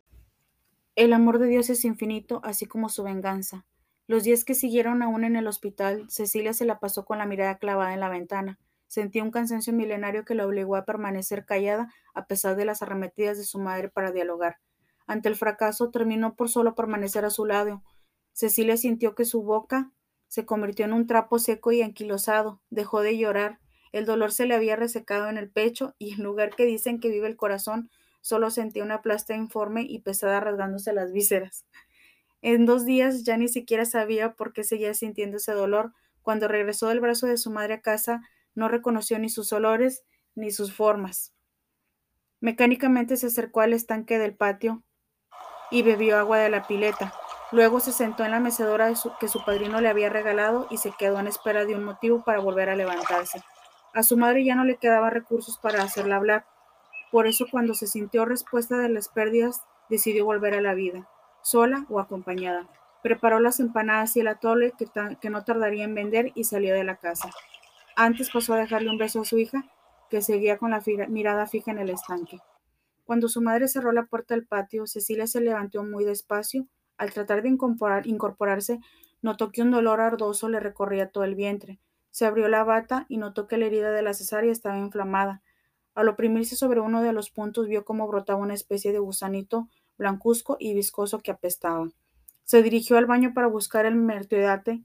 El 0.95 1.12
amor 1.12 1.38
de 1.38 1.49
Dios 1.49 1.69
es 1.69 1.85
infinito, 1.85 2.41
así 2.43 2.64
como 2.64 2.88
su 2.88 3.02
venganza. 3.02 3.67
Los 4.07 4.25
días 4.25 4.47
que 4.47 4.55
siguieron 4.55 5.02
aún 5.02 5.25
en 5.25 5.37
el 5.37 5.49
hospital, 5.49 6.09
Cecilia 6.09 6.55
se 6.55 6.64
la 6.64 6.81
pasó 6.81 7.05
con 7.05 7.19
la 7.19 7.26
mirada 7.26 7.59
clavada 7.59 7.93
en 7.93 8.00
la 8.00 8.09
ventana. 8.09 8.59
Sentía 8.87 9.23
un 9.23 9.33
cansancio 9.33 9.75
milenario 9.75 10.25
que 10.25 10.35
la 10.35 10.47
obligó 10.47 10.76
a 10.76 10.87
permanecer 10.87 11.45
callada 11.45 11.93
a 12.14 12.25
pesar 12.25 12.57
de 12.57 12.64
las 12.64 12.81
arremetidas 12.81 13.37
de 13.37 13.45
su 13.45 13.59
madre 13.59 13.91
para 13.91 14.12
dialogar. 14.12 14.61
Ante 15.07 15.29
el 15.29 15.37
fracaso, 15.37 15.91
terminó 15.91 16.37
por 16.37 16.49
solo 16.49 16.75
permanecer 16.75 17.26
a 17.26 17.31
su 17.31 17.45
lado. 17.45 17.83
Cecilia 18.33 18.79
sintió 18.79 19.14
que 19.14 19.26
su 19.26 19.43
boca 19.43 19.93
se 20.32 20.46
convirtió 20.46 20.86
en 20.86 20.94
un 20.94 21.06
trapo 21.06 21.38
seco 21.38 21.72
y 21.72 21.82
anquilosado, 21.82 22.62
dejó 22.70 23.02
de 23.02 23.18
llorar, 23.18 23.58
el 23.92 24.06
dolor 24.06 24.32
se 24.32 24.46
le 24.46 24.54
había 24.54 24.76
resecado 24.76 25.28
en 25.28 25.36
el 25.36 25.50
pecho 25.50 25.94
y 25.98 26.14
en 26.14 26.22
lugar 26.22 26.56
que 26.56 26.64
dicen 26.64 27.00
que 27.00 27.10
vive 27.10 27.26
el 27.26 27.36
corazón, 27.36 27.90
solo 28.22 28.48
sentía 28.48 28.82
una 28.82 29.02
plasta 29.02 29.36
informe 29.36 29.82
y 29.82 29.98
pesada 29.98 30.40
rasgándose 30.40 30.94
las 30.94 31.12
vísceras. 31.12 31.66
En 32.40 32.64
dos 32.64 32.86
días 32.86 33.24
ya 33.24 33.36
ni 33.36 33.46
siquiera 33.46 33.84
sabía 33.84 34.32
por 34.32 34.54
qué 34.54 34.64
seguía 34.64 34.94
sintiendo 34.94 35.36
ese 35.36 35.52
dolor. 35.52 35.92
Cuando 36.22 36.48
regresó 36.48 36.88
del 36.88 37.00
brazo 37.00 37.26
de 37.26 37.36
su 37.36 37.50
madre 37.50 37.74
a 37.74 37.82
casa, 37.82 38.22
no 38.54 38.68
reconoció 38.68 39.18
ni 39.18 39.28
sus 39.28 39.52
olores 39.52 40.02
ni 40.34 40.50
sus 40.50 40.72
formas. 40.72 41.34
Mecánicamente 42.40 43.18
se 43.18 43.26
acercó 43.26 43.60
al 43.60 43.74
estanque 43.74 44.18
del 44.18 44.34
patio 44.34 44.82
y 45.70 45.82
bebió 45.82 46.16
agua 46.16 46.38
de 46.38 46.48
la 46.48 46.66
pileta. 46.66 47.12
Luego 47.52 47.80
se 47.80 47.92
sentó 47.92 48.25
en 48.25 48.30
la 48.30 48.40
mecedora 48.40 48.90
que 49.21 49.28
su 49.28 49.44
padrino 49.44 49.80
le 49.80 49.88
había 49.88 50.09
regalado 50.09 50.66
y 50.71 50.78
se 50.78 50.92
quedó 50.92 51.21
en 51.21 51.26
espera 51.26 51.66
de 51.66 51.75
un 51.75 51.85
motivo 51.85 52.25
para 52.25 52.40
volver 52.40 52.71
a 52.71 52.76
levantarse. 52.76 53.42
A 53.92 54.02
su 54.02 54.16
madre 54.16 54.42
ya 54.44 54.54
no 54.54 54.64
le 54.64 54.76
quedaba 54.76 55.11
recursos 55.11 55.59
para 55.59 55.82
hacerla 55.82 56.16
hablar. 56.16 56.47
Por 57.11 57.26
eso 57.26 57.44
cuando 57.50 57.75
se 57.75 57.87
sintió 57.87 58.25
respuesta 58.25 58.78
de 58.78 58.88
las 58.88 59.09
pérdidas, 59.09 59.61
decidió 59.90 60.25
volver 60.25 60.54
a 60.54 60.62
la 60.62 60.73
vida, 60.73 61.06
sola 61.42 61.85
o 61.90 62.00
acompañada. 62.00 62.66
Preparó 63.02 63.38
las 63.38 63.61
empanadas 63.61 64.16
y 64.16 64.21
el 64.21 64.28
atole 64.28 64.73
que, 64.78 64.87
que 65.21 65.28
no 65.28 65.44
tardaría 65.44 65.85
en 65.85 65.94
vender 65.94 66.32
y 66.35 66.44
salió 66.44 66.73
de 66.75 66.85
la 66.85 66.97
casa. 66.97 67.30
Antes 67.97 68.30
pasó 68.30 68.54
a 68.54 68.59
dejarle 68.59 68.88
un 68.88 68.97
beso 68.97 69.21
a 69.21 69.25
su 69.26 69.38
hija, 69.38 69.64
que 70.09 70.23
seguía 70.23 70.56
con 70.56 70.71
la 70.71 70.82
mirada 71.09 71.47
fija 71.47 71.71
en 71.71 71.80
el 71.80 71.90
estanque. 71.90 72.38
Cuando 73.04 73.28
su 73.28 73.42
madre 73.42 73.68
cerró 73.68 73.92
la 73.92 74.04
puerta 74.04 74.35
del 74.35 74.47
patio, 74.47 74.87
Cecilia 74.87 75.26
se 75.26 75.40
levantó 75.40 75.85
muy 75.85 76.04
despacio. 76.04 76.66
Al 76.99 77.12
tratar 77.12 77.42
de 77.42 77.49
incorporarse, 77.49 78.80
notó 79.22 79.50
que 79.50 79.62
un 79.62 79.70
dolor 79.70 80.00
ardoso 80.00 80.49
le 80.49 80.61
recorría 80.61 81.11
todo 81.11 81.25
el 81.25 81.34
vientre. 81.34 81.80
Se 82.11 82.26
abrió 82.26 82.49
la 82.49 82.64
bata 82.64 83.06
y 83.08 83.16
notó 83.16 83.46
que 83.46 83.56
la 83.56 83.66
herida 83.66 83.90
de 83.90 84.02
la 84.02 84.14
cesárea 84.14 84.52
estaba 84.52 84.78
inflamada. 84.78 85.42
Al 85.94 86.08
oprimirse 86.08 86.56
sobre 86.56 86.80
uno 86.80 87.02
de 87.02 87.12
los 87.12 87.30
puntos 87.30 87.68
vio 87.68 87.84
cómo 87.84 88.06
brotaba 88.08 88.40
una 88.40 88.54
especie 88.54 88.92
de 88.92 88.99
gusanito 88.99 89.68
blancuzco 89.99 90.56
y 90.58 90.75
viscoso 90.75 91.20
que 91.20 91.30
apestaba. 91.30 91.88
Se 92.44 92.62
dirigió 92.62 92.99
al 92.99 93.06
baño 93.06 93.32
para 93.34 93.46
buscar 93.46 93.87
el 93.87 93.94
mertiodate, 93.94 94.82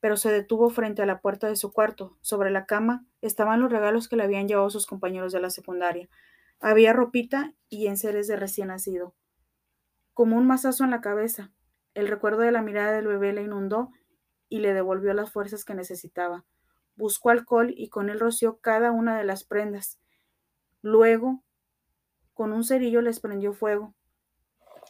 pero 0.00 0.16
se 0.16 0.30
detuvo 0.30 0.70
frente 0.70 1.02
a 1.02 1.06
la 1.06 1.20
puerta 1.20 1.48
de 1.48 1.56
su 1.56 1.72
cuarto. 1.72 2.16
Sobre 2.20 2.50
la 2.50 2.66
cama 2.66 3.04
estaban 3.20 3.60
los 3.60 3.70
regalos 3.70 4.08
que 4.08 4.16
le 4.16 4.24
habían 4.24 4.48
llevado 4.48 4.70
sus 4.70 4.86
compañeros 4.86 5.32
de 5.32 5.40
la 5.40 5.50
secundaria. 5.50 6.08
Había 6.60 6.92
ropita 6.92 7.54
y 7.68 7.86
enseres 7.86 8.26
de 8.26 8.36
recién 8.36 8.68
nacido. 8.68 9.14
Como 10.18 10.36
un 10.36 10.48
mazazo 10.48 10.82
en 10.82 10.90
la 10.90 11.00
cabeza, 11.00 11.52
el 11.94 12.08
recuerdo 12.08 12.40
de 12.40 12.50
la 12.50 12.60
mirada 12.60 12.90
del 12.90 13.06
bebé 13.06 13.32
le 13.32 13.42
inundó 13.42 13.92
y 14.48 14.58
le 14.58 14.74
devolvió 14.74 15.14
las 15.14 15.30
fuerzas 15.30 15.64
que 15.64 15.76
necesitaba 15.76 16.44
buscó 16.96 17.30
alcohol 17.30 17.72
y 17.76 17.88
con 17.88 18.10
él 18.10 18.18
roció 18.18 18.58
cada 18.58 18.90
una 18.90 19.16
de 19.16 19.22
las 19.22 19.44
prendas. 19.44 20.00
Luego, 20.82 21.44
con 22.34 22.52
un 22.52 22.64
cerillo 22.64 23.00
les 23.00 23.20
prendió 23.20 23.52
fuego, 23.52 23.94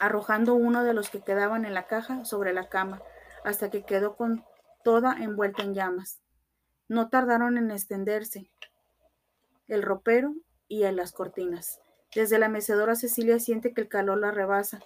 arrojando 0.00 0.54
uno 0.54 0.82
de 0.82 0.94
los 0.94 1.10
que 1.10 1.20
quedaban 1.20 1.66
en 1.66 1.74
la 1.74 1.86
caja 1.86 2.24
sobre 2.24 2.54
la 2.54 2.70
cama, 2.70 3.02
hasta 3.44 3.70
que 3.70 3.84
quedó 3.84 4.16
con 4.16 4.46
toda 4.82 5.22
envuelta 5.22 5.62
en 5.62 5.74
llamas. 5.74 6.22
No 6.88 7.10
tardaron 7.10 7.58
en 7.58 7.70
extenderse 7.70 8.50
el 9.66 9.82
ropero 9.82 10.32
y 10.68 10.84
en 10.84 10.96
las 10.96 11.12
cortinas. 11.12 11.82
Desde 12.14 12.38
la 12.38 12.48
mecedora 12.48 12.94
Cecilia 12.94 13.38
siente 13.38 13.74
que 13.74 13.82
el 13.82 13.88
calor 13.88 14.16
la 14.16 14.30
rebasa, 14.30 14.80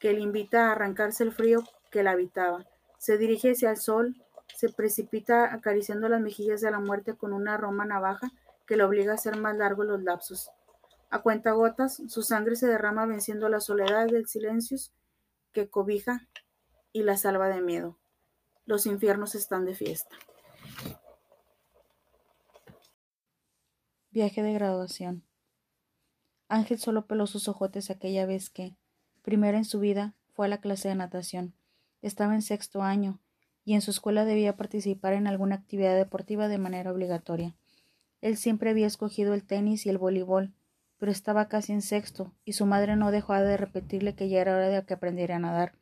que 0.00 0.12
le 0.12 0.20
invita 0.20 0.68
a 0.68 0.72
arrancarse 0.72 1.24
el 1.24 1.32
frío 1.32 1.62
que 1.90 2.02
la 2.02 2.12
habitaba. 2.12 2.66
Se 2.98 3.18
dirige 3.18 3.52
hacia 3.52 3.70
el 3.70 3.76
sol, 3.76 4.16
se 4.54 4.68
precipita 4.68 5.52
acariciando 5.52 6.08
las 6.08 6.20
mejillas 6.20 6.60
de 6.60 6.70
la 6.70 6.80
muerte 6.80 7.16
con 7.16 7.32
una 7.32 7.54
aroma 7.54 7.84
navaja 7.84 8.30
que 8.66 8.76
le 8.76 8.84
obliga 8.84 9.12
a 9.12 9.14
hacer 9.14 9.36
más 9.36 9.56
largos 9.56 9.86
los 9.86 10.02
lapsos. 10.02 10.50
A 11.10 11.22
cuentagotas, 11.22 12.02
su 12.08 12.22
sangre 12.22 12.56
se 12.56 12.66
derrama 12.66 13.06
venciendo 13.06 13.48
la 13.48 13.60
soledad 13.60 14.06
del 14.06 14.26
silencio 14.26 14.76
que 15.52 15.70
cobija 15.70 16.28
y 16.92 17.02
la 17.02 17.16
salva 17.16 17.48
de 17.48 17.62
miedo. 17.62 17.98
Los 18.66 18.84
infiernos 18.84 19.34
están 19.34 19.64
de 19.64 19.74
fiesta. 19.74 20.14
Viaje 24.10 24.42
de 24.42 24.52
graduación. 24.52 25.24
Ángel 26.48 26.78
solo 26.78 27.06
peló 27.06 27.26
sus 27.26 27.48
ojotes 27.48 27.90
aquella 27.90 28.26
vez 28.26 28.50
que, 28.50 28.76
primera 29.22 29.58
en 29.58 29.64
su 29.64 29.80
vida, 29.80 30.14
fue 30.34 30.46
a 30.46 30.48
la 30.48 30.60
clase 30.60 30.88
de 30.88 30.94
natación. 30.94 31.54
Estaba 32.02 32.34
en 32.34 32.42
sexto 32.42 32.82
año 32.82 33.20
y 33.64 33.74
en 33.74 33.80
su 33.80 33.90
escuela 33.90 34.24
debía 34.24 34.56
participar 34.56 35.12
en 35.12 35.26
alguna 35.26 35.56
actividad 35.56 35.96
deportiva 35.96 36.48
de 36.48 36.58
manera 36.58 36.92
obligatoria. 36.92 37.54
Él 38.20 38.36
siempre 38.36 38.70
había 38.70 38.86
escogido 38.86 39.34
el 39.34 39.44
tenis 39.44 39.84
y 39.84 39.90
el 39.90 39.98
voleibol, 39.98 40.54
pero 40.98 41.12
estaba 41.12 41.48
casi 41.48 41.72
en 41.72 41.82
sexto, 41.82 42.32
y 42.44 42.54
su 42.54 42.66
madre 42.66 42.96
no 42.96 43.10
dejó 43.10 43.34
de 43.34 43.56
repetirle 43.56 44.14
que 44.14 44.28
ya 44.28 44.40
era 44.40 44.54
hora 44.56 44.68
de 44.68 44.84
que 44.84 44.94
aprendiera 44.94 45.36
a 45.36 45.40
nadar, 45.40 45.72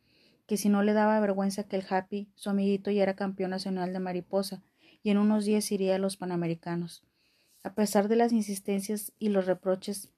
que 0.46 0.56
si 0.56 0.68
no 0.68 0.82
le 0.82 0.92
daba 0.92 1.18
vergüenza 1.20 1.64
que 1.64 1.76
el 1.76 1.86
Happy, 1.88 2.28
su 2.34 2.50
amiguito, 2.50 2.90
ya 2.90 3.02
era 3.02 3.14
campeón 3.14 3.50
nacional 3.50 3.92
de 3.92 4.00
mariposa, 4.00 4.62
y 5.02 5.10
en 5.10 5.18
unos 5.18 5.44
días 5.44 5.70
iría 5.72 5.94
a 5.96 5.98
los 5.98 6.16
Panamericanos. 6.16 7.02
A 7.62 7.74
pesar 7.74 8.08
de 8.08 8.16
las 8.16 8.32
insistencias 8.32 9.12
y 9.18 9.30
los 9.30 9.46
reproches, 9.46 10.10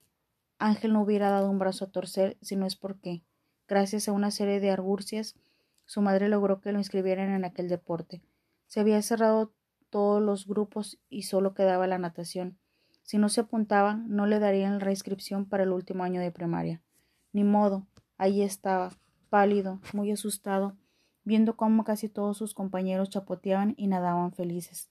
Ángel 0.59 0.93
no 0.93 1.03
hubiera 1.03 1.31
dado 1.31 1.51
un 1.51 1.59
brazo 1.59 1.85
a 1.87 1.91
torcer 1.91 2.37
si 2.43 2.57
no 2.57 2.67
es 2.67 2.77
porque, 2.77 3.23
gracias 3.69 4.09
a 4.09 4.13
una 4.13 4.31
serie 4.31 4.61
de 4.61 4.71
argurcias, 4.71 5.37
su 5.85 6.03
madre 6.03 6.29
logró 6.29 6.61
que 6.61 6.73
lo 6.73 6.79
inscribieran 6.79 7.31
en 7.31 7.45
aquel 7.45 7.69
deporte. 7.69 8.23
Se 8.67 8.81
había 8.81 9.01
cerrado 9.03 9.53
todos 9.89 10.23
los 10.23 10.47
grupos 10.47 10.99
y 11.09 11.23
solo 11.23 11.55
quedaba 11.55 11.87
la 11.87 11.99
natación. 11.99 12.59
Si 13.03 13.17
no 13.17 13.29
se 13.29 13.41
apuntaba, 13.41 13.95
no 13.95 14.27
le 14.27 14.39
darían 14.39 14.75
la 14.75 14.85
reinscripción 14.85 15.47
para 15.47 15.63
el 15.63 15.73
último 15.73 16.05
año 16.05 16.21
de 16.21 16.31
primaria. 16.31 16.83
Ni 17.33 17.45
modo, 17.45 17.87
allí 18.19 18.43
estaba, 18.43 18.91
pálido, 19.31 19.81
muy 19.95 20.11
asustado, 20.11 20.77
viendo 21.25 21.57
cómo 21.57 21.85
casi 21.85 22.09
todos 22.09 22.37
sus 22.37 22.53
compañeros 22.53 23.11
chapoteaban 23.11 23.75
y 23.77 23.87
nadaban 23.87 24.33
felices. 24.33 24.89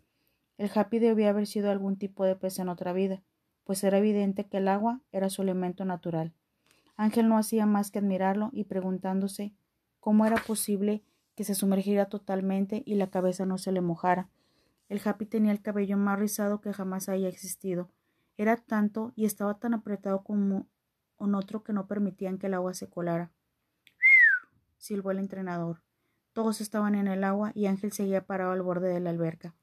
El 0.57 0.71
happy 0.73 0.97
debía 0.99 1.29
haber 1.29 1.45
sido 1.45 1.69
algún 1.69 1.97
tipo 1.97 2.23
de 2.25 2.35
pez 2.35 2.57
en 2.57 2.69
otra 2.69 2.93
vida, 2.93 3.21
pues 3.67 3.83
era 3.83 3.97
evidente 3.97 4.47
que 4.47 4.57
el 4.57 4.69
agua 4.69 5.01
era 5.11 5.29
su 5.29 5.41
elemento 5.41 5.83
natural. 5.83 6.33
Ángel 6.95 7.27
no 7.27 7.37
hacía 7.37 7.65
más 7.65 7.91
que 7.91 7.99
admirarlo 7.99 8.49
y 8.53 8.63
preguntándose 8.63 9.53
¿Cómo 9.99 10.25
era 10.25 10.37
posible 10.37 11.03
que 11.35 11.43
se 11.43 11.53
sumergiera 11.53 12.05
totalmente 12.05 12.81
y 12.85 12.95
la 12.95 13.09
cabeza 13.09 13.45
no 13.45 13.57
se 13.57 13.73
le 13.73 13.81
mojara? 13.81 14.29
El 14.87 15.01
Happy 15.03 15.25
tenía 15.25 15.51
el 15.51 15.61
cabello 15.61 15.97
más 15.97 16.17
rizado 16.17 16.61
que 16.61 16.71
jamás 16.71 17.09
haya 17.09 17.27
existido. 17.27 17.91
Era 18.37 18.55
tanto 18.55 19.11
y 19.17 19.25
estaba 19.25 19.59
tan 19.59 19.73
apretado 19.73 20.23
como 20.23 20.69
un 21.17 21.35
otro 21.35 21.61
que 21.61 21.73
no 21.73 21.87
permitían 21.87 22.37
que 22.37 22.47
el 22.47 22.53
agua 22.53 22.73
se 22.73 22.89
colara. 22.89 23.33
silbó 24.77 25.11
el 25.11 25.19
entrenador. 25.19 25.81
Todos 26.31 26.61
estaban 26.61 26.95
en 26.95 27.07
el 27.07 27.25
agua 27.25 27.51
y 27.53 27.65
Ángel 27.65 27.91
seguía 27.91 28.25
parado 28.25 28.51
al 28.51 28.61
borde 28.61 28.87
de 28.87 29.01
la 29.01 29.09
alberca. 29.09 29.55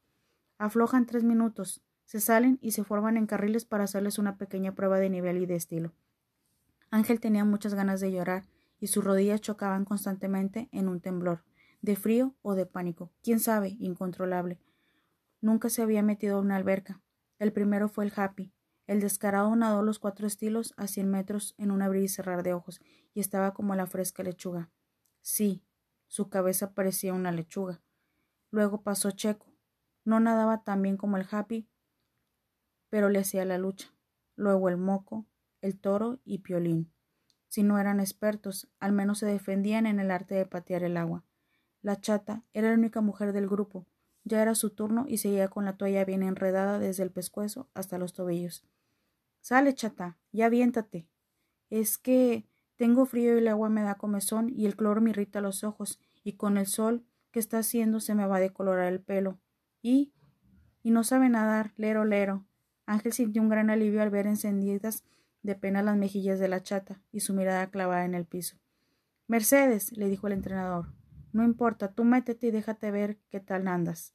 Aflojan 0.59 1.07
tres 1.07 1.25
minutos, 1.25 1.83
se 2.05 2.21
salen 2.21 2.59
y 2.61 2.73
se 2.73 2.85
forman 2.85 3.17
en 3.17 3.27
carriles 3.27 3.65
para 3.65 3.85
hacerles 3.85 4.19
una 4.19 4.37
pequeña 4.37 4.75
prueba 4.75 4.99
de 4.99 5.11
nivel 5.11 5.39
y 5.39 5.47
de 5.47 5.57
estilo. 5.57 5.93
Ángel 6.91 7.21
tenía 7.21 7.45
muchas 7.45 7.75
ganas 7.75 8.01
de 8.01 8.13
llorar 8.13 8.45
y 8.79 8.89
sus 8.89 9.05
rodillas 9.05 9.41
chocaban 9.41 9.85
constantemente 9.85 10.69
en 10.73 10.89
un 10.89 11.01
temblor, 11.01 11.43
de 11.81 11.97
frío 11.97 12.35
o 12.43 12.55
de 12.55 12.67
pánico, 12.67 13.11
quién 13.23 13.41
sabe, 13.41 13.77
incontrolable. 13.79 14.61
Nunca 15.41 15.69
se 15.69 15.83
había 15.83 16.03
metido 16.03 16.39
en 16.39 16.47
una 16.47 16.57
alberca. 16.57 17.03
El 17.39 17.53
primero 17.53 17.89
fue 17.89 18.05
el 18.05 18.13
Happy. 18.17 18.53
El 18.87 19.01
descarado 19.01 19.55
nadó 19.57 19.83
los 19.83 19.99
cuatro 19.99 20.27
estilos 20.27 20.75
a 20.77 20.87
cien 20.87 21.11
metros 21.11 21.55
en 21.59 21.71
un 21.71 21.83
abrir 21.83 22.05
y 22.05 22.09
cerrar 22.09 22.43
de 22.43 22.53
ojos, 22.53 22.81
y 23.13 23.21
estaba 23.21 23.55
como 23.55 23.75
la 23.75 23.87
fresca 23.87 24.23
lechuga. 24.23 24.71
Sí, 25.21 25.65
su 26.07 26.29
cabeza 26.29 26.75
parecía 26.75 27.15
una 27.15 27.33
lechuga. 27.33 27.83
Luego 28.51 28.83
pasó 28.83 29.11
Checo. 29.11 29.53
No 30.05 30.21
nadaba 30.21 30.63
tan 30.63 30.83
bien 30.83 30.97
como 30.97 31.17
el 31.17 31.27
Happy, 31.31 31.69
pero 32.95 33.09
le 33.09 33.19
hacía 33.19 33.45
la 33.45 33.59
lucha. 33.59 33.93
Luego 34.37 34.69
el 34.69 34.77
Moco, 34.77 35.27
el 35.61 35.81
Toro 35.81 36.21
y 36.25 36.39
Piolín. 36.39 36.93
Si 37.49 37.65
no 37.65 37.81
eran 37.81 37.99
expertos, 37.99 38.71
al 38.79 38.93
menos 38.93 39.19
se 39.19 39.27
defendían 39.27 39.87
en 39.87 39.99
el 39.99 40.13
arte 40.13 40.37
de 40.37 40.47
patear 40.47 40.85
el 40.85 40.97
agua. 40.97 41.25
La 41.83 42.01
chata 42.01 42.45
era 42.53 42.69
la 42.69 42.75
única 42.75 43.01
mujer 43.01 43.33
del 43.33 43.49
grupo. 43.49 43.89
Ya 44.23 44.41
era 44.41 44.55
su 44.55 44.71
turno 44.71 45.07
y 45.09 45.19
seguía 45.19 45.49
con 45.49 45.65
la 45.65 45.77
toalla 45.77 46.05
bien 46.05 46.23
enredada 46.23 46.79
desde 46.79 47.03
el 47.03 47.11
pescuezo 47.11 47.69
hasta 47.75 47.99
los 47.99 48.13
tobillos. 48.13 48.65
Sale, 49.41 49.75
chata, 49.75 50.17
ya 50.31 50.47
aviéntate. 50.47 51.09
Es 51.71 51.99
que 51.99 52.47
tengo 52.77 53.07
frío 53.07 53.35
y 53.35 53.39
el 53.39 53.49
agua 53.49 53.71
me 53.71 53.83
da 53.83 53.97
comezón 53.97 54.53
y 54.55 54.67
el 54.67 54.77
cloro 54.77 55.01
me 55.01 55.11
irrita 55.11 55.41
los 55.41 55.65
ojos 55.65 55.99
y 56.23 56.35
con 56.35 56.59
el 56.59 56.69
sol 56.69 57.05
que 57.33 57.41
está 57.41 57.59
haciendo 57.59 57.99
se 57.99 58.15
me 58.15 58.25
va 58.25 58.37
a 58.37 58.41
decolorar 58.41 58.93
el 58.93 59.01
pelo. 59.01 59.41
Y 59.83 60.13
y 60.85 60.91
no 60.91 61.03
sabe 61.03 61.31
nadar, 61.31 61.73
lero, 61.77 62.05
lero. 62.05 62.47
Ángel 62.87 63.13
sintió 63.13 63.43
un 63.43 63.49
gran 63.49 63.71
alivio 63.71 64.03
al 64.03 64.11
ver 64.11 64.27
encendidas 64.27 65.05
de 65.43 65.55
pena 65.55 65.83
las 65.83 65.97
mejillas 65.97 66.39
de 66.39 66.49
la 66.49 66.63
chata 66.63 67.03
y 67.13 67.21
su 67.21 67.35
mirada 67.35 67.71
clavada 67.71 68.05
en 68.05 68.15
el 68.15 68.25
piso. 68.25 68.57
Mercedes, 69.27 69.93
le 69.97 70.09
dijo 70.09 70.27
el 70.27 70.33
entrenador, 70.33 70.93
no 71.33 71.45
importa, 71.45 71.93
tú 71.93 72.05
métete 72.05 72.49
y 72.49 72.51
déjate 72.51 72.91
ver 72.91 73.19
qué 73.31 73.41
tal 73.41 73.69
andas. 73.69 74.15